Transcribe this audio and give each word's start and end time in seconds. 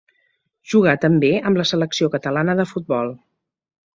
Jugà 0.71 0.93
també 1.03 1.29
amb 1.49 1.61
la 1.61 1.67
selecció 1.73 2.09
catalana 2.17 2.57
de 2.61 2.67
futbol. 2.73 3.13